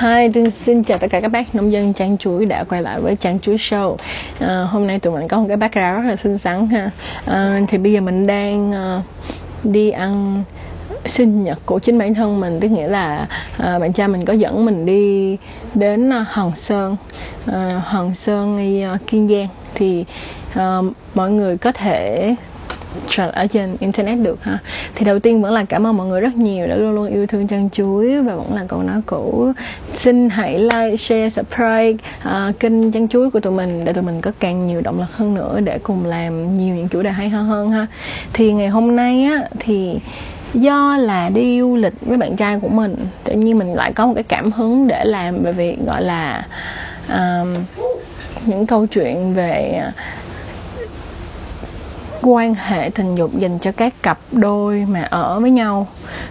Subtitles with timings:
[0.00, 3.16] Hi, xin chào tất cả các bác nông dân trang chuối đã quay lại với
[3.16, 3.96] trang chuối show.
[4.38, 6.90] À, hôm nay tụi mình có một cái background rất là xinh xắn ha.
[7.24, 9.04] À, thì bây giờ mình đang uh,
[9.64, 10.44] đi ăn
[11.06, 13.26] sinh nhật của chính bản thân mình tức nghĩa là
[13.58, 15.36] à, bạn cha mình có dẫn mình đi
[15.74, 16.96] đến à, Hòn Sơn
[17.46, 20.04] à, Hòn Sơn à, Kiên Giang thì
[20.54, 20.78] à,
[21.14, 22.34] mọi người có thể
[23.16, 24.58] ở trên internet được ha
[24.94, 27.26] thì đầu tiên vẫn là cảm ơn mọi người rất nhiều đã luôn luôn yêu
[27.26, 29.52] thương trang chuối và vẫn là câu nói cũ.
[29.94, 31.92] Xin hãy like share subscribe
[32.28, 35.12] uh, kênh trang chuối của tụi mình để tụi mình có càng nhiều động lực
[35.12, 37.86] hơn nữa để cùng làm nhiều những chủ đề hay hơn hơn ha.
[38.32, 39.98] Thì ngày hôm nay á thì
[40.54, 44.06] do là đi du lịch với bạn trai của mình tự nhiên mình lại có
[44.06, 46.46] một cái cảm hứng để làm về việc gọi là
[47.08, 47.64] um,
[48.46, 49.92] những câu chuyện về à,
[52.22, 55.86] quan hệ tình dục dành cho các cặp đôi mà ở với nhau.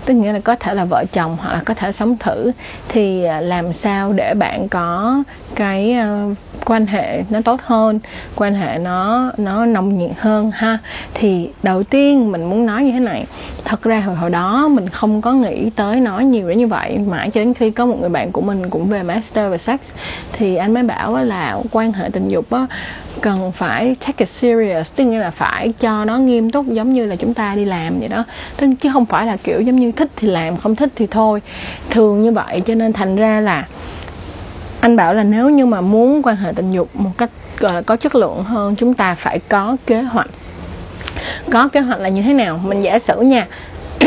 [0.06, 2.52] Tức nghĩa là có thể là vợ chồng hoặc là có thể sống thử.
[2.88, 5.24] Thì à, làm sao để bạn có
[5.56, 6.26] cái à,
[6.66, 8.00] quan hệ nó tốt hơn,
[8.36, 10.78] quan hệ nó nó nồng nhiệt hơn ha?
[11.14, 13.26] Thì đầu tiên mình muốn nói như thế này.
[13.66, 16.98] Thật ra hồi hồi đó mình không có nghĩ tới nói nhiều đến như vậy.
[16.98, 19.80] Mãi cho đến khi có một người bạn của mình cũng về master về sex,
[20.32, 22.68] thì anh mới bảo là quan hệ tình dục á
[23.22, 24.96] cần phải take it serious.
[24.96, 28.00] Tức nghĩa là phải cho nó nghiêm túc, giống như là chúng ta đi làm
[28.00, 28.24] vậy đó.
[28.58, 31.42] Tức, chứ không phải là kiểu giống như thích thì làm, không thích thì thôi.
[31.90, 33.68] Thường như vậy, cho nên thành ra là
[34.82, 37.82] anh bảo là nếu như mà muốn quan hệ tình dục một cách, gọi là,
[37.82, 40.30] có chất lượng hơn, chúng ta phải có kế hoạch.
[41.52, 42.60] Có kế hoạch là như thế nào?
[42.64, 43.48] Mình giả sử nha.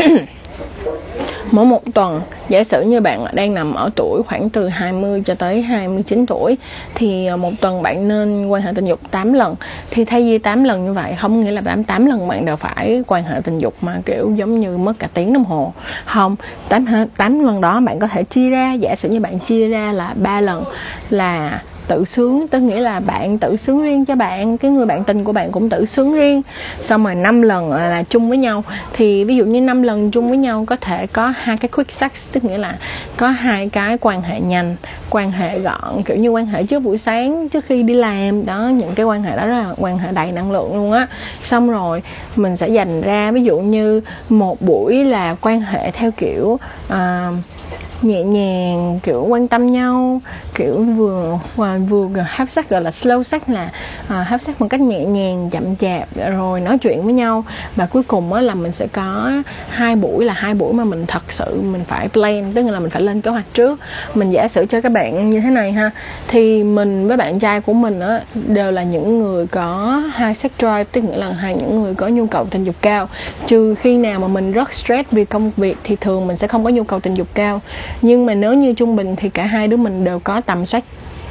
[1.53, 5.35] mỗi một tuần, giả sử như bạn đang nằm ở tuổi khoảng từ 20 cho
[5.35, 6.57] tới 29 tuổi,
[6.95, 9.55] thì ờ, một tuần bạn nên quan hệ tình dục 8 lần.
[9.91, 12.55] Thì thay vì 8 lần như vậy, không nghĩa là 8 8 lần bạn đều
[12.55, 15.73] phải quan hệ tình dục mà, kiểu, giống như mất cả tiếng đồng hồ.
[16.05, 16.35] Không
[16.69, 16.85] 8
[17.17, 20.13] 8 lần đó bạn có thể chia ra, giả sử như bạn chia ra là
[20.15, 20.63] 3 lần
[21.09, 22.47] là tự sướng.
[22.47, 25.51] Tức nghĩa là bạn tự sướng riêng cho bạn cái người bạn tình của bạn
[25.51, 26.41] cũng tự sướng riêng.
[26.81, 28.63] Xong rồi năm lần à, là chung với nhau.
[28.93, 31.91] Thì ví dụ như năm lần chung với nhau có thể có hai cái quick
[31.91, 32.75] sex tức nghĩa là
[33.17, 34.75] có hai cái quan hệ nhanh
[35.09, 38.45] quan hệ gọn kiểu như quan hệ trước buổi sáng trước khi đi làm.
[38.45, 41.07] Đó những cái quan hệ đó là quan hệ đầy năng lượng luôn á.
[41.43, 42.03] Xong rồi
[42.35, 46.93] mình sẽ dành ra ví dụ như một buổi là quan hệ theo kiểu uh,
[48.01, 50.21] nhẹ nhàng kiểu quan tâm nhau
[50.55, 53.71] kiểu vừa và vừa hấp sắc gọi là slow sắc là
[54.07, 57.43] à, hấp sắc một cách nhẹ nhàng chậm chạp rồi nói chuyện với nhau.
[57.75, 59.31] Và cuối cùng á là mình sẽ có
[59.69, 62.89] hai buổi là hai buổi mà mình thật sự mình phải plan tức là mình
[62.89, 63.79] phải lên kế hoạch trước.
[64.13, 65.91] Mình giả sử cho các bạn như thế này ha
[66.27, 70.51] thì mình với bạn trai của mình á đều là những người có hai sex
[70.59, 73.09] drive tức nghĩa là hai những người có nhu cầu tình dục cao.
[73.47, 76.63] Trừ khi nào mà mình rất stress vì công việc thì thường mình sẽ không
[76.63, 77.61] có nhu cầu tình dục cao
[78.01, 80.83] nhưng mà nếu như trung bình thì cả hai đứa mình đều có tầm soát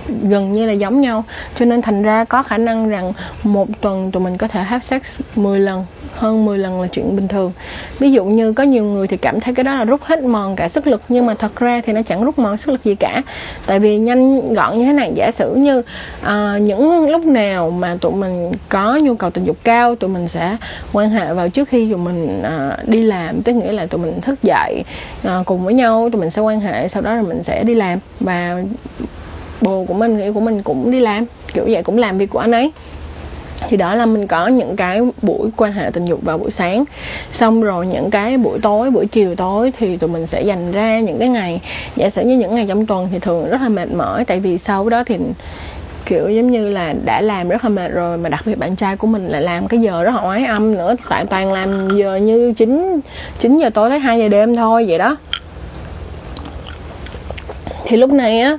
[0.08, 1.24] gần như là giống nhau.
[1.58, 4.84] Cho nên thành ra có khả năng rằng một tuần tụi mình có thể have
[4.84, 5.02] sex
[5.36, 7.52] 10 lần hơn 10 lần là chuyện bình thường.
[7.98, 10.56] Ví dụ như có nhiều người thì cảm thấy cái đó là rút hết mòn
[10.56, 12.94] cả sức lực nhưng mà thật ra thì nó chẳng rút mòn sức lực gì
[12.94, 13.22] cả.
[13.66, 15.82] Tại vì nhanh gọn như thế này giả sử như
[16.22, 20.28] à, những lúc nào mà tụi mình có nhu cầu tình dục cao tụi mình
[20.28, 20.56] sẽ
[20.92, 23.42] quan hệ vào trước khi tụi mình à, đi làm.
[23.42, 24.84] Tức nghĩa là tụi mình thức dậy
[25.24, 27.74] à, cùng với nhau tụi mình sẽ quan hệ sau đó là mình sẽ đi
[27.74, 27.98] làm.
[28.20, 28.62] Và
[29.62, 31.24] bồ của mình người yêu của mình cũng đi làm,
[31.54, 32.72] kiểu vậy cũng làm việc của anh ấy.
[33.68, 36.84] Thì đó là mình có những cái buổi quan hệ tình dục vào buổi sáng.
[37.32, 41.00] Xong rồi những cái buổi tối, buổi chiều tối thì tụi mình sẽ dành ra
[41.00, 41.60] những cái ngày,
[41.96, 44.24] giả sử như những ngày trong tuần thì thường rất là mệt mỏi.
[44.24, 45.16] Tại vì sau đó thì,
[46.06, 48.96] kiểu giống như là đã làm rất là mệt rồi, mà đặc biệt bạn trai
[48.96, 52.16] của mình lại làm cái giờ rất là oái âm nữa tại toàn làm giờ
[52.16, 53.00] như 9
[53.38, 55.16] 9 giờ tối tới 2 giờ đêm thôi, vậy đó.
[57.84, 58.58] Thì lúc này á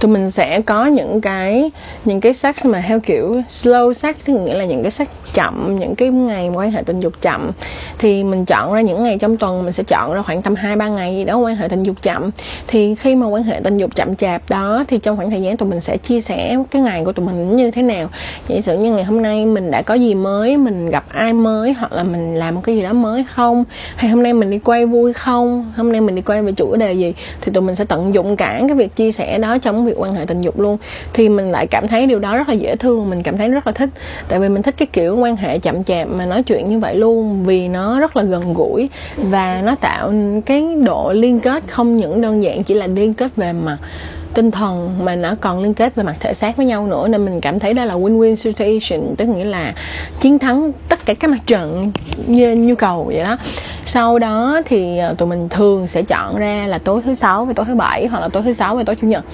[0.00, 1.70] tụi mình sẽ có những cái
[2.04, 5.78] những cái sex mà theo kiểu slow sex, tức nghĩa là những cái sex chậm,
[5.78, 7.50] những cái ngày quan hệ tình dục chậm.
[7.98, 10.76] Thì mình chọn ra những ngày trong tuần, mình sẽ chọn ra khoảng tầm hai,
[10.76, 12.30] ba ngày gì đó quan hệ tình dục chậm.
[12.66, 15.56] Thì khi mà quan hệ tình dục chậm chạp đó, thì trong khoảng thời gian
[15.56, 18.08] tụi mình sẽ chia sẻ cái ngày của tụi mình như thế nào.
[18.48, 21.72] Giả sử như ngày hôm nay mình đã có gì mới, mình gặp ai mới,
[21.72, 23.64] hoặc là mình làm một cái gì đó mới không?
[23.96, 25.72] Hay hôm nay mình đi quay vui không?
[25.76, 27.14] Hôm nay mình đi quay về chủ đề gì?
[27.40, 30.14] Thì tụi mình sẽ tận dụng cả cái việc chia sẻ đó trong việc quan
[30.14, 30.76] hệ tình dục luôn.
[31.12, 33.66] Thì mình lại cảm thấy điều đó rất là dễ thương mình cảm thấy rất
[33.66, 33.90] là thích.
[34.28, 36.94] Tại vì mình thích cái kiểu quan hệ chậm chạp mà nói chuyện như vậy
[36.94, 40.12] luôn vì nó rất là gần gũi và nó tạo
[40.46, 43.78] cái độ liên kết không những đơn giản chỉ là liên kết về mặt
[44.36, 47.24] tinh thần mà nó còn liên kết về mặt thể xác với nhau nữa, nên
[47.24, 49.74] mình cảm thấy đó là win-win situation, tức nghĩa là
[50.20, 51.92] chiến thắng tất cả các mặt trận
[52.26, 53.36] như nhu cầu vậy đó.
[53.86, 57.52] Sau đó thì ờ, tụi mình thường sẽ chọn ra là tối thứ sáu và
[57.52, 59.24] tối thứ bảy, hoặc là tối thứ sáu và tối chủ nhật.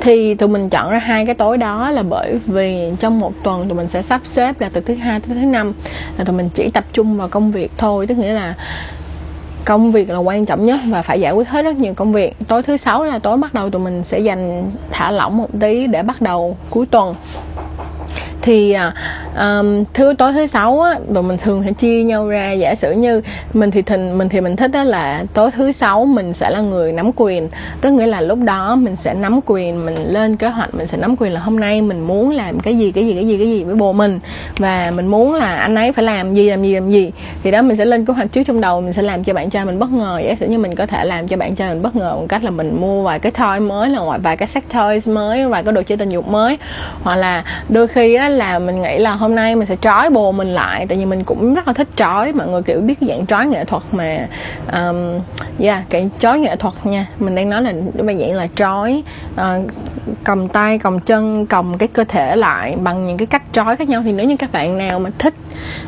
[0.00, 3.68] Thì tụi mình chọn ra hai cái tối đó là bởi vì trong một tuần
[3.68, 5.72] tụi mình sẽ sắp xếp là từ thứ hai tới thứ năm
[6.18, 8.54] là tụi mình chỉ tập trung vào công việc thôi, tức nghĩa là
[9.70, 12.36] công việc là quan trọng nhất và phải giải quyết hết rất nhiều công việc.
[12.48, 15.86] Tối thứ sáu là tối bắt đầu tụi mình sẽ dành thả lỏng một tí
[15.86, 17.14] để bắt đầu cuối tuần
[18.42, 18.76] thì
[19.38, 22.52] um, thứ tối thứ sáu á tụi mình thường sẽ chia nhau ra.
[22.52, 23.22] Giả sử như
[23.54, 26.60] mình thì thình mình thì mình thích đó là tối thứ sáu mình sẽ là
[26.60, 27.48] người nắm quyền.
[27.80, 30.98] Tức nghĩa là lúc đó mình sẽ nắm quyền mình lên kế hoạch mình sẽ
[30.98, 33.46] nắm quyền là hôm nay mình muốn làm cái gì cái gì cái gì cái
[33.46, 34.20] gì với bồ mình.
[34.58, 37.10] Và mình muốn là anh ấy phải làm gì làm gì làm gì.
[37.42, 39.50] Thì đó mình sẽ lên kế hoạch trước trong đầu mình sẽ làm cho bạn
[39.50, 40.20] trai mình bất ngờ.
[40.24, 42.44] Giả sử như mình có thể làm cho bạn trai mình bất ngờ bằng cách
[42.44, 45.72] là mình mua vài cái toy mới là vài cái sex toys mới vài cái
[45.72, 46.58] đồ chơi tình dục mới.
[47.02, 50.32] Hoặc là đôi khi á là mình nghĩ là hôm nay mình sẽ trói bồ
[50.32, 52.32] mình lại tại vì mình cũng rất là thích trói.
[52.32, 54.26] Mọi người kiểu biết dạng trói nghệ thuật mà
[54.72, 55.20] um,
[55.58, 57.06] yeah cái trói nghệ thuật nha.
[57.18, 57.72] Mình đang nói là
[58.06, 59.02] cái dạng là trói
[59.34, 59.70] uh,
[60.24, 63.88] cầm tay cầm chân cầm cái cơ thể lại bằng những cái cách trói khác
[63.88, 64.02] nhau.
[64.04, 65.34] Thì nếu như các bạn nào mà thích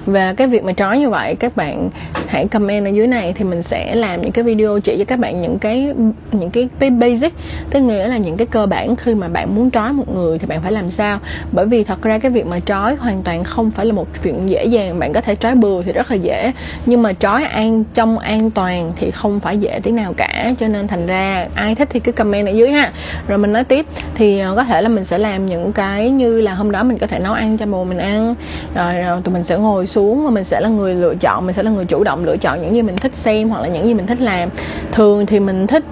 [0.06, 1.90] về cái việc mà trói như vậy các bạn
[2.26, 3.32] hãy comment ở dưới này.
[3.36, 5.92] Thì mình sẽ làm những cái video chỉ cho các bạn những cái
[6.32, 7.32] những cái basic.
[7.70, 10.46] Tức nghĩa là những cái cơ bản khi mà bạn muốn trói một người thì
[10.46, 11.18] bạn phải làm sao.
[11.52, 14.50] Bởi vì thật ra cái việc mà trói hoàn toàn không phải là một chuyện
[14.50, 16.52] dễ dàng bạn có thể trói bừa thì rất là dễ.
[16.86, 20.54] Nhưng mà trói an trong an toàn thì không phải dễ tí nào cả.
[20.58, 22.92] Cho nên thành ra ai thích thì cứ comment ở dưới ha.
[23.28, 26.40] Rồi mình nói tiếp thì ờ, có thể là mình sẽ làm những cái như
[26.40, 28.34] là hôm đó mình có thể nấu ăn cho bồ mình ăn.
[28.74, 31.54] Rồi, rồi tụi mình sẽ ngồi xuống và mình sẽ là người lựa chọn mình
[31.54, 33.86] sẽ là người chủ động lựa chọn những gì mình thích xem hoặc là những
[33.86, 34.48] gì mình thích làm.
[34.92, 35.84] Thường thì mình thích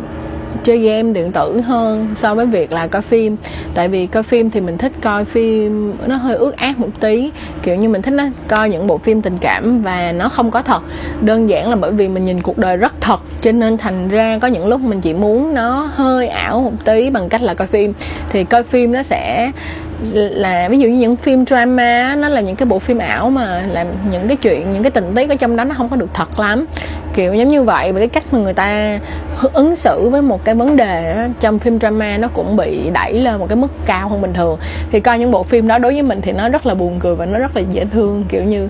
[0.63, 3.37] chơi game điện tử hơn so với việc là coi phim.
[3.75, 7.31] Tại vì coi phim thì mình thích coi phim, nó hơi ướt át một tí.
[7.63, 10.63] Kiểu như mình thích nó coi những bộ phim tình cảm và nó không có
[10.63, 10.83] thật.
[11.21, 14.39] Đơn giản là bởi vì mình nhìn cuộc đời rất thật, cho nên thành ra
[14.43, 17.69] có những lúc mình chỉ muốn nó hơi ảo một tí bằng cách là coi
[17.69, 17.93] phim.
[18.31, 19.51] Thì coi phim nó sẽ
[20.13, 23.63] là ví dụ như những phim drama nó là những cái bộ phim ảo mà
[23.71, 26.11] làm những cái chuyện những cái tình tiết ở trong đó nó không có được
[26.15, 26.67] thật lắm.
[27.15, 28.99] Kiểu giống như vậy và cái cách mà người ta
[29.53, 33.13] ứng xử với một cái vấn đề đó, trong phim drama nó cũng bị đẩy
[33.13, 34.59] lên một cái mức cao hơn bình thường.
[34.93, 37.15] Thì coi những bộ phim đó đối với mình thì nó rất là buồn cười
[37.15, 38.25] và nó rất là dễ thương.
[38.29, 38.69] Kiểu như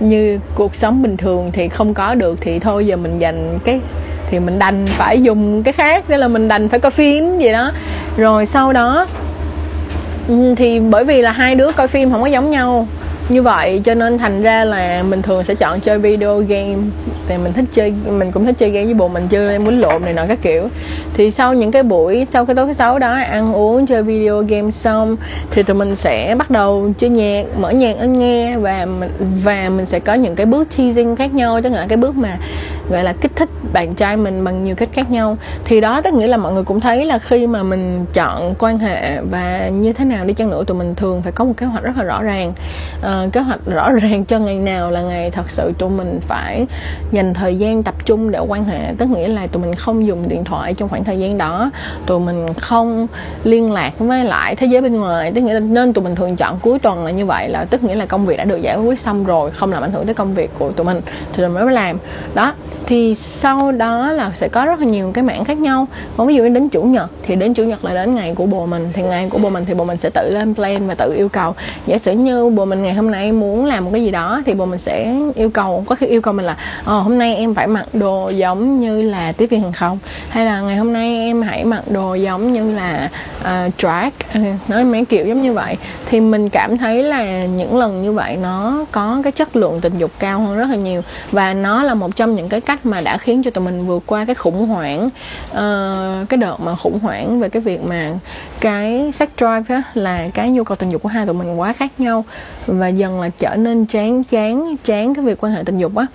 [0.00, 3.80] như cuộc sống bình thường thì không có được thì thôi giờ mình dành cái
[4.30, 7.52] thì mình đành phải dùng cái khác nên là mình đành phải coi phim gì
[7.52, 7.72] đó.
[8.16, 9.06] Rồi sau đó
[10.28, 12.88] Ừ, thì bởi vì là hai đứa coi phim không có giống nhau
[13.28, 16.76] như vậy, cho nên thành ra là mình thường sẽ chọn chơi video game.
[17.28, 19.80] Thì mình thích chơi, mình cũng thích chơi game với bộ mình, chơi em quýnh
[19.80, 20.68] lộn này nọ các kiểu.
[21.14, 24.42] Thì sau những cái buổi, sau cái tối thứ sáu đó, ăn uống, chơi video
[24.42, 25.16] game xong,
[25.50, 29.10] thì tụi mình sẽ bắt đầu chơi nhạc, mở nhạc lên nghe và mình
[29.44, 31.60] và mình sẽ có những cái bước teasing khác nhau.
[31.62, 32.38] Tức là cái bước mà
[32.90, 35.36] gọi là kích thích bạn trai mình bằng nhiều cách khác nhau.
[35.64, 38.78] Thì đó, tức nghĩa là mọi người cũng thấy là khi mà mình chọn quan
[38.78, 41.66] hệ và như thế nào đi chăng nữa, tụi mình thường phải có một kế
[41.66, 42.52] hoạch rất là rõ ràng.
[43.02, 46.20] Ờ, uh, kế hoạch rõ ràng cho ngày nào là ngày thật sự tụi mình
[46.28, 46.66] phải
[47.12, 48.92] dành thời gian tập trung để quan hệ.
[48.98, 51.70] Tức nghĩa là tụi mình không dùng điện thoại trong khoảng thời gian đó.
[52.06, 53.06] Tụi mình không
[53.44, 55.32] liên lạc với lại thế giới bên ngoài.
[55.34, 57.82] Tức nghĩa là nên tụi mình thường chọn cuối tuần là như vậy là tức
[57.82, 60.14] nghĩa là công việc đã được giải quyết xong rồi không làm ảnh hưởng tới
[60.14, 61.98] công việc của tụi mình thì tụi mình mới làm.
[62.34, 62.54] Đó
[62.86, 65.86] thì sau đó là sẽ có rất là nhiều cái mảng khác nhau.
[66.16, 68.46] Còn ví dụ như đến chủ nhật thì đến chủ nhật là đến ngày của
[68.46, 68.88] bồ mình.
[68.92, 71.28] Thì ngày của bồ mình thì bồ mình sẽ tự lên plan và tự yêu
[71.28, 71.54] cầu.
[71.86, 74.54] Giả sử như bồ mình ngày hôm nay muốn làm một cái gì đó thì
[74.54, 77.54] bồ mình sẽ yêu cầu có khi yêu cầu mình là ờ, hôm nay em
[77.54, 79.98] phải mặc đồ giống như là tiếp viên hàng không?
[80.28, 84.10] Hay là ngày hôm nay em hãy mặc đồ giống như là uh, drag.
[84.68, 85.76] Nói mấy kiểu giống như vậy.
[86.06, 89.98] Thì mình cảm thấy là những lần như vậy nó có cái chất lượng tình
[89.98, 91.02] dục cao hơn rất là nhiều.
[91.32, 94.02] Và nó là một trong những cái cách mà đã khiến cho tụi mình vượt
[94.06, 95.06] qua cái khủng hoảng
[95.50, 98.12] uh, cái đợt mà khủng hoảng về cái việc mà
[98.60, 101.72] cái sex drive á, là cái nhu cầu tình dục của hai tụi mình quá
[101.72, 102.24] khác nhau.
[102.66, 106.06] Và dần là trở nên chán chán chán cái việc quan hệ tình dục á.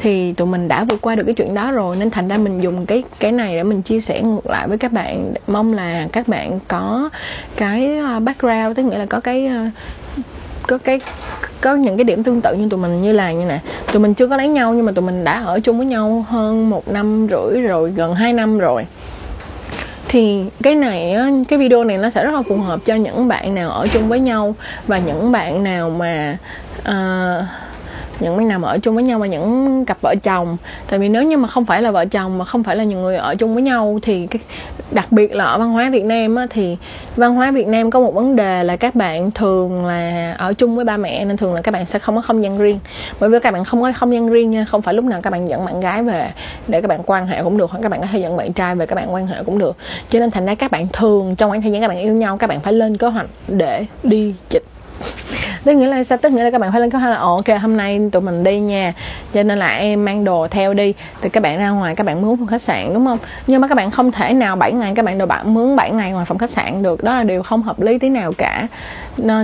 [0.00, 2.60] Thì tụi mình đã vượt qua được cái chuyện đó rồi, nên thành ra mình
[2.60, 5.32] dùng cái cái này để mình chia sẻ ngược lại với các bạn.
[5.46, 7.10] Mong là các bạn có
[7.56, 9.64] cái ờ, background, tức nghĩa là có cái ờ,
[10.66, 11.00] có cái,
[11.60, 13.60] có những cái điểm tương tự như tụi mình, như là như nè,
[13.92, 16.24] tụi mình chưa có lấy nhau nhưng mà tụi mình đã ở chung với nhau
[16.28, 18.86] hơn một năm rưỡi rồi, gần hai năm rồi
[20.16, 21.16] thì cái này
[21.48, 24.08] cái video này nó sẽ rất là phù hợp cho những bạn nào ở chung
[24.08, 24.54] với nhau
[24.86, 26.36] và những bạn nào mà
[26.78, 27.44] uh,
[28.20, 30.56] những bạn nào mà ở chung với nhau mà những cặp vợ chồng
[30.90, 33.02] tại vì nếu như mà không phải là vợ chồng mà không phải là những
[33.02, 34.40] người ở chung với nhau thì cái,
[34.90, 36.76] đặc biệt là ở văn hóa Việt Nam á, thì
[37.16, 40.76] văn hóa Việt Nam có một vấn đề là các bạn thường là ở chung
[40.76, 42.78] với ba mẹ nên thường là các bạn sẽ không có không gian riêng
[43.20, 45.30] bởi vì các bạn không có không gian riêng nên không phải lúc nào các
[45.30, 46.32] bạn dẫn bạn gái về
[46.68, 48.74] để các bạn quan hệ cũng được hoặc các bạn có thể dẫn bạn trai
[48.74, 49.76] về các bạn quan hệ cũng được
[50.10, 52.36] cho nên thành ra các bạn thường trong khoảng thời gian các bạn yêu nhau
[52.36, 54.64] các bạn phải lên kế hoạch để đi chịch
[55.64, 56.18] tức nghĩa là sao?
[56.18, 58.44] Tức nghĩa là các bạn phải lên kế hoạch là ok, hôm nay tụi mình
[58.44, 58.92] đi nha.
[59.34, 60.94] Cho nên là em mang đồ theo đi.
[61.20, 63.18] Thì các bạn ra ngoài, các bạn mướn phòng khách sạn, đúng không?
[63.46, 65.90] Nhưng mà các bạn không thể nào 7 ngày, các bạn đồ bạn mướn 7
[65.90, 67.04] ngày ngoài phòng khách sạn được.
[67.04, 68.66] Đó là điều không hợp lý tí nào cả.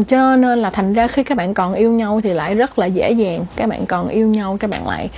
[0.08, 2.86] Cho nên là thành ra khi các bạn còn yêu nhau thì lại rất là
[2.86, 3.44] dễ dàng.
[3.56, 5.08] Các bạn còn yêu nhau, các bạn lại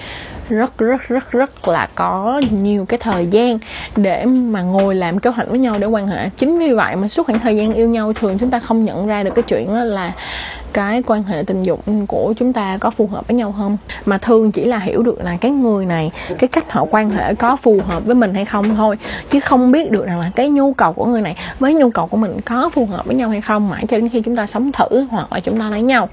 [0.49, 3.59] rất rất rất rất là có nhiều cái thời gian
[3.97, 6.29] để mà ngồi làm kế hoạch với nhau để quan hệ.
[6.39, 9.07] Chính vì vậy mà suốt khoảng thời gian yêu nhau thường chúng ta không nhận
[9.07, 10.13] ra được cái chuyện là
[10.75, 13.77] cái quan hệ tình dục của chúng ta có phù hợp với nhau không?
[14.07, 17.35] Mà thường chỉ là hiểu được là cái người này cái cách họ quan hệ
[17.35, 18.97] có phù hợp với mình hay không thôi.
[19.31, 22.07] Chứ không biết được rằng là cái nhu cầu của người này với nhu cầu
[22.07, 24.47] của mình có phù hợp với nhau hay không mãi cho đến khi chúng ta
[24.47, 26.09] sống thử hoặc là chúng ta lấy nhau.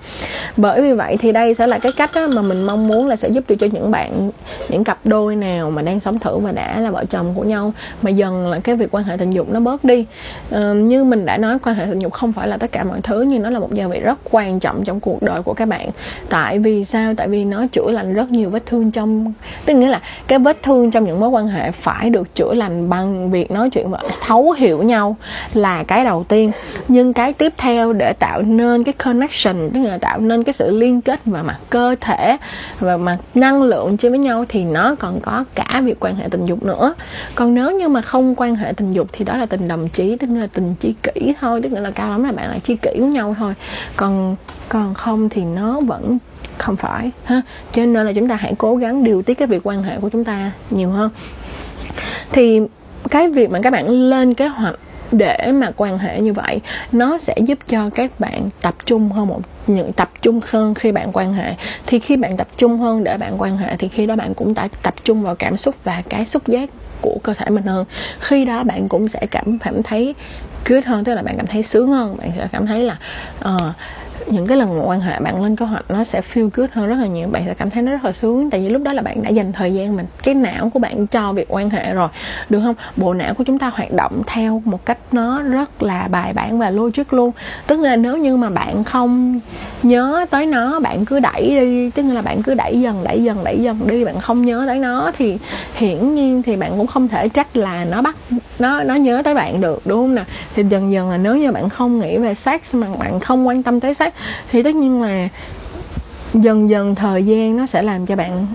[0.58, 3.30] Bởi vì vậy thì đây sẽ là cái cách mà mình mong muốn là sẽ
[3.30, 4.32] giúp được cho những bạn
[4.70, 7.74] những cặp đôi nào mà đang sống thử và đã là vợ chồng của nhau
[8.02, 10.06] mà dần là cái việc quan hệ tình dục nó bớt đi.
[10.50, 13.02] Ờ, như mình đã nói quan hệ tình dục không phải là tất cả mọi
[13.02, 15.54] thứ nhưng nó là một gia vị rất quan quan trọng trong cuộc đời của
[15.54, 15.90] các bạn.
[16.30, 17.14] Tại vì sao?
[17.18, 19.34] Tại vì nó chữa lành rất nhiều vết thương trong,
[19.66, 22.90] tức nghĩa là cái vết thương trong những mối quan hệ phải được chữa lành
[22.90, 25.16] bằng việc nói chuyện và thấu hiểu nhau
[25.54, 26.52] là cái đầu tiên.
[26.88, 30.78] Nhưng cái tiếp theo để tạo nên cái connection, tức là tạo nên cái sự
[30.78, 32.38] liên kết và mặt cơ thể
[32.80, 36.28] và mặt năng lượng trên với nhau thì nó còn có cả việc quan hệ
[36.32, 36.94] tình dục nữa.
[37.36, 40.16] Còn nếu như mà không quan hệ tình dục thì đó là tình đồng chí,
[40.16, 42.92] tức là tình chi kỷ thôi, tức là cao lắm là bạn là chi kỷ
[43.00, 43.54] với nhau thôi.
[43.96, 44.36] Còn
[44.70, 46.18] còn không thì nó vẫn
[46.58, 47.42] không phải ha.
[47.74, 50.10] Cho nên là chúng ta hãy cố gắng điều tiết cái việc quan hệ của
[50.10, 51.10] chúng ta nhiều hơn.
[52.32, 52.60] Thì
[53.10, 54.76] cái việc mà các bạn lên kế hoạch
[55.12, 59.28] để mà quan hệ như vậy nó sẽ giúp cho các bạn tập trung hơn
[59.28, 61.54] một những tập trung hơn khi bạn quan hệ.
[61.86, 64.54] Thì khi bạn tập trung hơn để bạn quan hệ thì khi đó bạn cũng
[64.54, 66.70] đã tập trung vào cảm xúc và cái xúc giác
[67.02, 67.86] của cơ thể mình hơn.
[68.20, 70.16] Khi đó bạn cũng sẽ cảm cảm thấy
[70.66, 72.18] good hơn tức là bạn cảm thấy sướng hơn.
[72.18, 72.98] Bạn sẽ cảm thấy là
[73.40, 73.62] uh,
[74.28, 76.96] những cái lần quan hệ bạn lên kế hoạch nó sẽ feel good hơn rất
[77.00, 77.28] là nhiều.
[77.28, 78.50] Bạn sẽ cảm thấy nó rất là sướng.
[78.50, 81.08] Tại vì lúc đó là bạn đã dành thời gian mình cái não của bạn
[81.08, 82.08] cho việc quan hệ rồi,
[82.50, 82.76] được không?
[82.98, 86.60] Bộ não của chúng ta hoạt động theo một cách nó rất là bài bản
[86.60, 87.32] và logic luôn.
[87.68, 89.40] Tức là nếu như mà bạn không
[89.84, 91.90] nhớ tới nó, bạn cứ đẩy đi.
[91.90, 94.06] Tức là bạn cứ đẩy dần đẩy dần đẩy dần đi.
[94.06, 95.38] Bạn không nhớ tới nó thì
[95.76, 98.16] hiển nhiên thì bạn cũng không thể trách là nó bắt,
[98.60, 100.26] nó nó nhớ tới bạn được, đúng không nào?
[100.56, 103.64] Thì dần dần là nếu như bạn không nghĩ về sex mà bạn không quan
[103.64, 104.11] tâm tới sex
[104.52, 105.28] thì tất nhiên là
[106.34, 108.48] dần dần thời gian nó sẽ làm cho bạn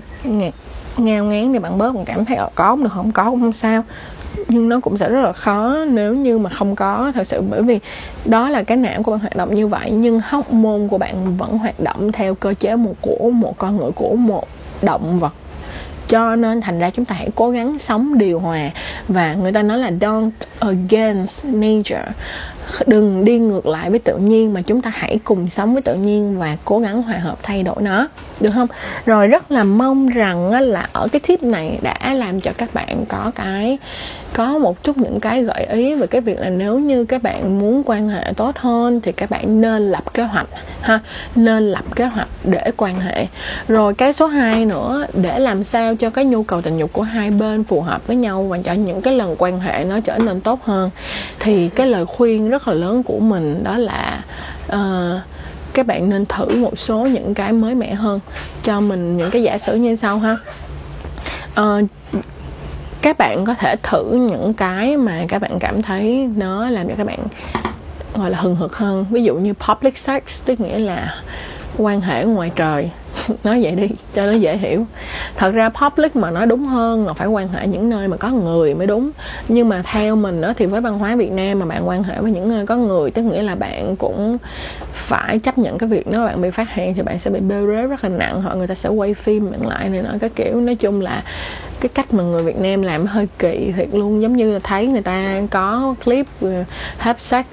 [0.97, 3.53] ngao ngán thì bạn bớt bạn cảm thấy có cũng được, không có cũng không
[3.53, 3.83] sao.
[4.47, 7.41] Nhưng nó cũng sẽ rất là khó nếu như mà không có, thật sự.
[7.41, 7.79] Bởi vì
[8.25, 11.37] đó là cái não của bạn hoạt động như vậy, nhưng hóc môn của bạn
[11.37, 14.47] vẫn hoạt động theo cơ chế một của một, con người của một
[14.81, 15.33] động vật.
[16.07, 18.69] Cho nên thành ra chúng ta hãy cố gắng sống điều hòa.
[19.07, 22.03] Và người ta nói là don't against nature
[22.85, 25.95] đừng đi ngược lại với tự nhiên mà chúng ta hãy cùng sống với tự
[25.95, 28.07] nhiên và cố gắng hòa hợp thay đổi nó.
[28.39, 28.67] Được không?
[29.05, 33.05] Rồi rất là mong rằng là ở cái tip này đã làm cho các bạn
[33.09, 33.77] có cái,
[34.33, 37.59] có một chút những cái gợi ý về cái việc là nếu như các bạn
[37.59, 40.47] muốn quan hệ tốt hơn thì các bạn nên lập kế hoạch,
[40.81, 40.99] ha?
[41.35, 43.27] Nên lập kế hoạch để quan hệ.
[43.67, 47.01] Rồi cái số 2 nữa, để làm sao cho cái nhu cầu tình dục của
[47.01, 50.17] hai bên phù hợp với nhau và cho những cái lần quan hệ nó trở
[50.17, 50.89] nên tốt hơn.
[51.39, 54.23] Thì cái lời khuyên rất rất là lớn của mình đó là
[54.67, 55.21] uh,
[55.73, 58.19] các bạn nên thử một số những cái mới mẻ hơn.
[58.63, 60.37] Cho mình những cái giả sử như sau ha.
[61.61, 61.83] Uh,
[63.01, 66.93] các bạn có thể thử những cái mà các bạn cảm thấy nó làm cho
[66.97, 67.19] các bạn
[68.15, 69.05] gọi là hừng hực hơn.
[69.09, 71.15] Ví dụ như public sex tức nghĩa là
[71.77, 72.91] quan hệ ngoài trời.
[73.43, 74.85] Nói vậy đi, cho nó dễ hiểu.
[75.35, 78.29] Thật ra public mà nói đúng hơn là phải quan hệ những nơi mà có
[78.29, 79.11] người mới đúng.
[79.47, 82.21] Nhưng mà theo mình đó thì với văn hóa Việt Nam mà bạn quan hệ
[82.21, 84.37] với những nơi có người, tức nghĩa là bạn cũng
[84.93, 87.67] phải chấp nhận cái việc nếu bạn bị phát hiện thì bạn sẽ bị bêu
[87.67, 90.29] rếu rất là nặng họ người ta sẽ quay phim bạn lại này nọ, cái
[90.29, 90.61] kiểu.
[90.61, 91.23] Nói chung là
[91.79, 94.21] cái cách mà người Việt Nam làm hơi kỳ thiệt luôn.
[94.21, 96.63] Giống như là thấy người ta có clip ừ,
[96.97, 97.45] have sex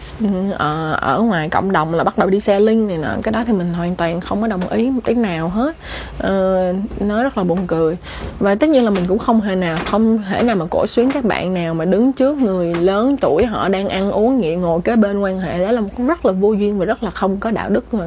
[0.59, 3.09] ở, ở ngoài cộng đồng là bắt đầu đi xe linh này nọ.
[3.23, 5.77] Cái đó thì mình hoàn toàn không có đồng ý một tí nào hết.
[6.19, 7.97] Ờ, Nó rất là buồn cười.
[8.39, 11.11] Và tất nhiên là mình cũng không hề nào không thể nào mà cổ xuyến
[11.11, 14.81] các bạn nào mà đứng trước người lớn tuổi họ đang ăn uống vậy ngồi
[14.81, 15.65] kế bên quan hệ.
[15.65, 18.05] Đó là một rất là vô duyên và rất là không có đạo đức mà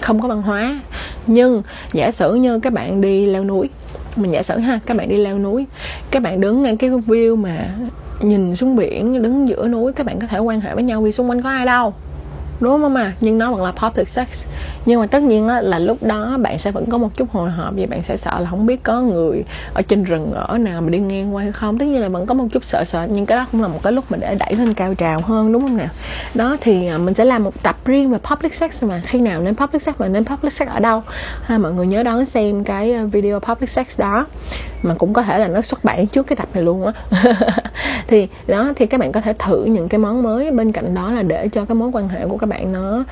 [0.00, 0.80] không có văn hóa.
[1.26, 1.62] Nhưng
[1.92, 3.68] giả sử như các bạn đi leo núi,
[4.16, 5.66] mình giả sử ha, các bạn đi leo núi,
[6.10, 7.68] các bạn đứng ngay cái view mà
[8.20, 11.12] nhìn xuống biển, đứng giữa núi, các bạn có thể quan hệ với nhau vì
[11.12, 11.94] xung quanh có ai đâu
[12.60, 14.28] đúng không mà nhưng nó vẫn là public sex.
[14.86, 17.50] Nhưng mà tất nhiên á, là lúc đó bạn sẽ vẫn có một chút hồi
[17.50, 19.44] hộp vì bạn sẽ sợ là không biết có người
[19.74, 21.78] ở trên rừng ở nào mà đi ngang qua hay không.
[21.78, 23.82] Tất nhiên là vẫn có một chút sợ sợ nhưng cái đó cũng là một
[23.82, 25.88] cái lúc mà để đẩy lên cao trào hơn đúng không nào?
[26.34, 29.02] Đó thì à, mình sẽ làm một tập riêng về public sex mà.
[29.06, 31.02] Khi nào nên public sex mà nên public sex ở đâu?
[31.42, 34.26] Ha mọi người nhớ đón xem cái à, video public sex đó.
[34.82, 36.92] Mà cũng có thể là nó xuất bản trước cái tập này luôn á.
[38.08, 40.50] Thì đó thì các bạn có thể thử những cái món mới.
[40.50, 43.04] Bên cạnh đó là để cho cái mối quan hệ của các bạn nó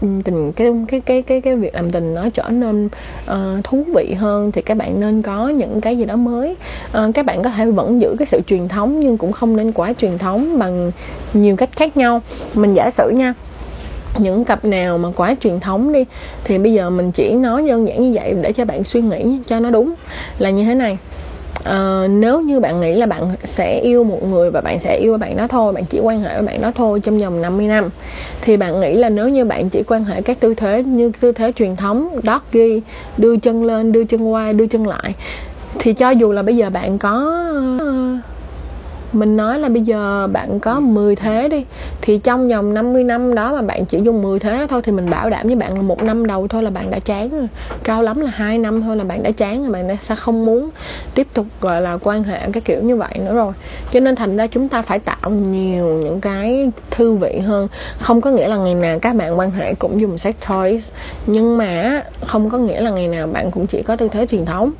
[0.00, 2.88] tình cái cái cái cái cái việc làm tình nó trở nên
[3.30, 6.56] uh, thú vị hơn thì các bạn nên có những cái gì đó mới.
[6.98, 9.72] Uh, các bạn có thể vẫn giữ cái sự truyền thống nhưng cũng không nên
[9.72, 10.92] quá truyền thống bằng
[11.32, 12.22] nhiều cách khác nhau.
[12.54, 13.34] Mình giả sử nha
[14.18, 16.04] những cặp nào mà quá truyền thống đi
[16.44, 19.38] thì bây giờ mình chỉ nói đơn giản như vậy để cho bạn suy nghĩ
[19.46, 19.94] cho nó đúng
[20.38, 20.98] là như thế này
[21.68, 25.18] uh, nếu như bạn nghĩ là bạn sẽ yêu một người và bạn sẽ yêu
[25.18, 27.88] bạn đó thôi bạn chỉ quan hệ với bạn đó thôi trong vòng 50 năm
[28.40, 31.32] thì bạn nghĩ là nếu như bạn chỉ quan hệ các tư thế như tư
[31.32, 32.82] thế truyền thống doggy
[33.16, 35.14] đưa chân lên đưa chân qua đưa chân lại
[35.78, 37.42] thì cho dù là bây giờ bạn có
[37.76, 38.31] uh,
[39.12, 41.64] mình nói là bây giờ bạn có 10 thế đi,
[42.00, 45.10] thì trong vòng 50 năm đó mà bạn chỉ dùng 10 thế thôi thì mình
[45.10, 47.48] bảo đảm với bạn là một năm đầu thôi là bạn đã chán rồi.
[47.84, 50.46] Cao lắm là hai năm thôi là bạn đã chán rồi, bạn đã sẽ không
[50.46, 50.70] muốn
[51.14, 53.52] tiếp tục, gọi là, quan hệ cái kiểu như vậy nữa rồi.
[53.92, 57.68] Cho nên thành ra chúng ta phải tạo nhiều những cái thư vị hơn.
[58.00, 60.90] Không có nghĩa là ngày nào các bạn quan hệ cũng dùng sex toys,
[61.26, 64.44] nhưng mà không có nghĩa là ngày nào bạn cũng chỉ có tư thế truyền
[64.44, 64.72] thống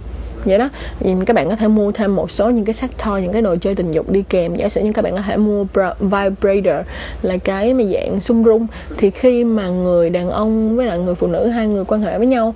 [0.44, 0.68] vậy đó.
[1.00, 3.42] Thì các bạn có thể mua thêm một số những cái sắc toy, những cái
[3.42, 4.54] đồ chơi tình dục đi kèm.
[4.54, 5.64] Giả sử như các bạn có thể mua
[6.00, 6.86] vibrator
[7.22, 8.66] là cái mà dạng xung rung.
[8.96, 12.18] Thì khi mà người đàn ông với lại người phụ nữ, hai người quan hệ
[12.18, 12.54] với nhau,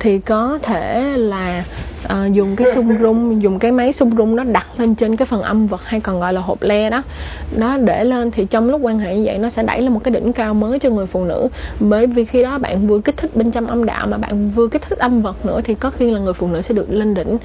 [0.00, 1.64] thì có thể là
[2.04, 5.26] uh, dùng cái xung rung dùng cái máy xung rung nó đặt lên trên cái
[5.26, 7.02] phần âm vật hay còn gọi là hộp le đó.
[7.56, 10.00] Nó để lên thì trong lúc quan hệ như vậy nó sẽ đẩy lên một
[10.04, 11.48] cái đỉnh cao mới cho người phụ nữ.
[11.80, 14.68] Bởi vì khi đó bạn vừa kích thích bên trong âm đạo mà bạn vừa
[14.68, 17.14] kích thích âm vật nữa thì có khi là người phụ nữ sẽ được lên
[17.14, 17.36] đỉnh.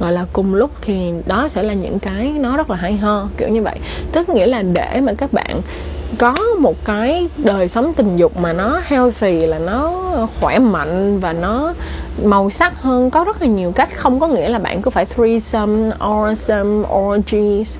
[0.00, 3.28] Gọi là cùng lúc thì đó sẽ là những cái nó rất là hay ho
[3.36, 3.78] kiểu như vậy.
[4.12, 5.60] Tức nghĩa là để mà các bạn
[6.18, 9.92] có một cái đời sống tình dục mà nó healthy là nó
[10.40, 11.74] khỏe mạnh và nó
[12.24, 13.88] màu sắc hơn có rất là nhiều cách.
[13.96, 17.78] Không có nghĩa là bạn cứ phải threesome, awesome, orgies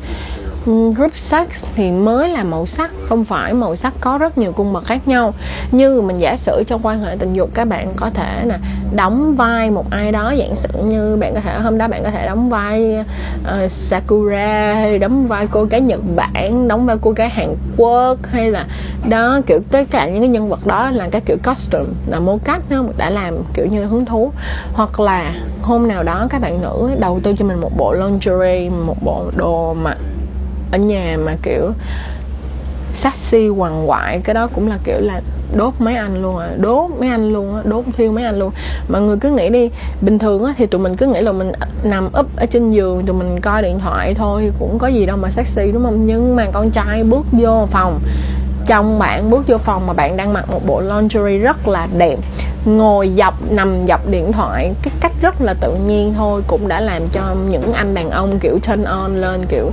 [0.66, 4.72] group sex thì mới là màu sắc không phải màu sắc có rất nhiều cung
[4.72, 5.34] bậc khác nhau.
[5.72, 8.58] Như mình giả sử trong quan hệ tình dục các bạn có thể là
[8.94, 12.10] đóng vai một ai đó dạng sự như bạn có thể hôm đó bạn có
[12.10, 13.04] thể đóng vai
[13.64, 18.18] uh, sakura hay đóng vai cô gái nhật bản đóng vai cô gái hàn quốc
[18.22, 18.66] hay là
[19.08, 22.38] đó kiểu tất cả những cái nhân vật đó là cái kiểu costume là mô
[22.44, 24.32] cách đó đã làm kiểu như hứng thú.
[24.72, 28.70] Hoặc là hôm nào đó các bạn nữ đầu tư cho mình một bộ lingerie
[28.86, 29.94] một bộ đồ mà
[30.72, 31.72] ở nhà mà, kiểu
[32.92, 35.20] sexy quằn quại, cái đó cũng là kiểu là
[35.56, 36.50] đốt mấy anh luôn à.
[36.60, 38.50] Đốt mấy anh luôn á, đốt thiêu mấy anh luôn.
[38.88, 41.52] Mọi người cứ nghĩ đi, bình thường á thì tụi mình cứ nghĩ là mình
[41.82, 45.16] nằm úp ở trên giường, tụi mình coi điện thoại thôi cũng có gì đâu
[45.16, 46.06] mà sexy, đúng không?
[46.06, 48.00] Nhưng mà con trai bước vô phòng
[48.66, 52.18] chồng bạn bước vô phòng mà bạn đang mặc một bộ lingerie rất là đẹp.
[52.64, 56.80] Ngồi dọc, nằm dọc điện thoại, cái cách rất là tự nhiên thôi, cũng đã
[56.80, 59.70] làm cho những anh đàn ông kiểu turn on lên, kiểu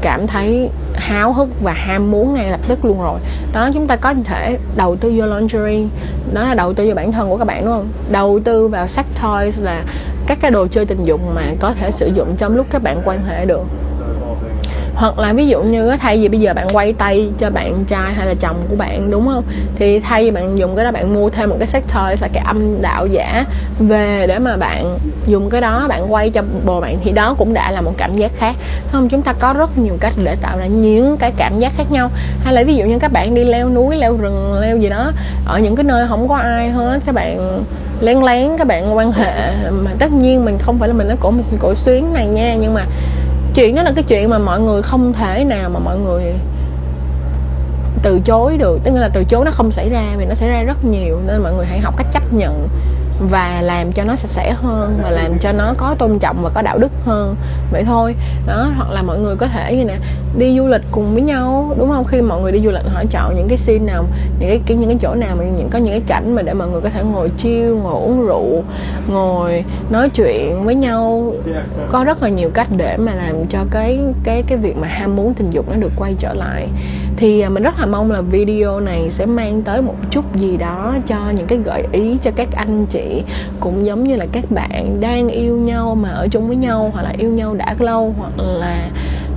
[0.00, 3.20] cảm thấy háo hức và ham muốn ngay lập tức luôn rồi.
[3.52, 5.86] Đó, chúng ta có thể đầu tư vô lingerie.
[6.32, 7.88] Đó là đầu tư vào bản thân của các bạn, đúng không?
[8.10, 9.82] Đầu tư vào sex toys là
[10.26, 13.02] các cái đồ chơi tình dục mà có thể sử dụng trong lúc các bạn
[13.04, 13.62] quan hệ được
[14.98, 18.12] hoặc là ví dụ như thay vì bây giờ bạn quay tay cho bạn trai
[18.12, 19.44] hay là chồng của bạn, đúng không?
[19.76, 22.42] Thì thay vì bạn dùng cái đó bạn mua thêm một cái sector là cái
[22.46, 23.44] âm đạo giả
[23.78, 27.54] về để mà bạn dùng cái đó, bạn quay cho bồ bạn, thì đó cũng
[27.54, 28.54] đã là một cảm giác khác.
[28.92, 29.08] Không?
[29.08, 32.10] Chúng ta có rất nhiều cách để tạo ra những cái cảm giác khác nhau.
[32.44, 35.12] Hay là ví dụ như các bạn đi leo núi, leo rừng, leo gì đó,
[35.46, 37.64] ở những cái nơi không có ai hết, các bạn
[38.00, 41.14] lén lén, các bạn quan hệ, mà tất nhiên mình không phải là mình nó
[41.20, 42.84] cổ, mình cổ xuyến này nha, nhưng mà
[43.58, 46.22] chuyện đó là cái chuyện mà mọi người không thể nào mà mọi người
[48.02, 48.78] từ chối được.
[48.84, 51.42] Tức là từ chối nó không xảy ra vì nó xảy ra rất nhiều, nên
[51.42, 52.68] mọi người hãy học cách chấp nhận
[53.20, 56.50] và làm cho nó sạch sẽ hơn và làm cho nó có tôn trọng và
[56.54, 57.36] có đạo đức hơn.
[57.72, 58.14] Vậy thôi.
[58.46, 59.96] Đó, hoặc là mọi người có thể như nè,
[60.38, 62.04] đi du lịch cùng với nhau, đúng không?
[62.04, 64.04] Khi mọi người đi du lịch họ chọn những cái scene nào,
[64.40, 66.68] những cái những cái chỗ nào mà những, có những cái cảnh mà để mọi
[66.68, 68.62] người có thể ngồi chiêu ngồi uống rượu,
[69.08, 71.32] ngồi nói chuyện với nhau.
[71.92, 75.16] Có rất là nhiều cách để mà làm cho cái cái cái việc mà ham
[75.16, 76.68] muốn tình dục nó được quay trở lại.
[77.16, 80.56] Thì à, mình rất là mong là video này sẽ mang tới một chút gì
[80.56, 83.07] đó cho những cái gợi ý cho các anh chị
[83.60, 87.02] cũng giống như là các bạn đang yêu nhau mà ở chung với nhau hoặc
[87.02, 88.90] là yêu nhau đã lâu hoặc là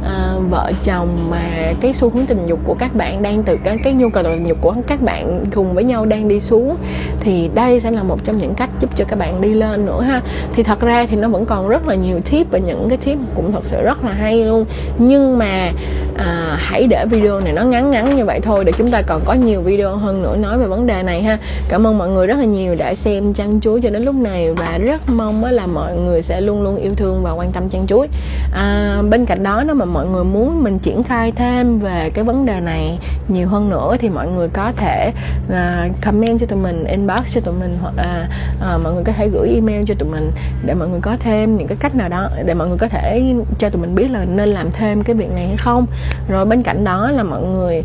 [0.03, 3.77] à, vợ chồng mà cái xu hướng tình dục của các bạn đang từ cái
[3.83, 6.77] cái nhu cầu tình dục của các bạn cùng với nhau đang đi xuống
[7.19, 10.01] thì đây sẽ là một trong những cách giúp cho các bạn đi lên nữa
[10.01, 10.21] ha.
[10.53, 13.17] Thì thật ra thì nó vẫn còn rất là nhiều tip và những cái tip
[13.35, 14.65] cũng thật sự rất là hay luôn.
[14.97, 15.71] Nhưng mà
[16.17, 19.21] à, hãy để video này nó ngắn ngắn như vậy thôi để chúng ta còn
[19.25, 21.37] có nhiều video hơn nữa nói về vấn đề này ha.
[21.69, 24.53] Cảm ơn mọi người rất là nhiều đã xem chăn chuối cho đến lúc này
[24.53, 27.87] và rất mong là mọi người sẽ luôn luôn yêu thương và quan tâm chăn
[27.87, 28.07] chuối.
[28.53, 32.23] À, bên cạnh đó nó mà mọi người muốn mình triển khai thêm về cái
[32.23, 35.11] vấn đề này nhiều hơn nữa thì mọi người có thể
[35.47, 38.27] uh, comment cho tụi mình inbox cho tụi mình hoặc là
[38.75, 40.31] uh, mọi người có thể gửi email cho tụi mình
[40.65, 43.33] để mọi người có thêm những cái cách nào đó để mọi người có thể
[43.59, 45.85] cho tụi mình biết là nên làm thêm cái việc này hay không.
[46.29, 47.83] Rồi bên cạnh đó là mọi người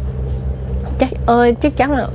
[0.98, 2.08] chắc ơi chắc chắn là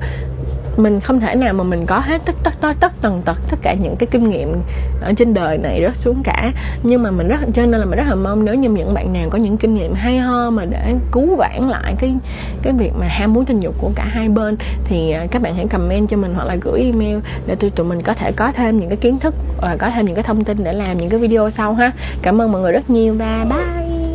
[0.78, 3.58] mình không thể nào mà mình có hết tất tất tất tất tần tật tất
[3.62, 4.54] cả những cái kinh nghiệm
[5.02, 6.52] ở trên đời này rớt xuống cả.
[6.84, 9.14] Nhưng mà mình rất, cho nên là mình rất là mong nếu như những bạn
[9.14, 12.14] nào có những kinh nghiệm hay ho mà để cứu vãn lại cái
[12.62, 15.56] cái việc mà ham muốn tình dục của cả hai bên, thì à, các bạn
[15.56, 18.52] hãy comment cho mình hoặc là gửi email để tụi tụi mình có thể có
[18.52, 21.10] thêm những cái kiến thức và có thêm những cái thông tin để làm những
[21.10, 21.92] cái video sau ha.
[22.22, 23.16] Cảm ơn mọi người rất nhiều.
[23.20, 24.11] Và bye.